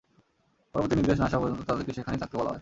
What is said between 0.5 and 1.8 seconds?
পরবর্তী নির্দেশ না আসা পর্যন্ত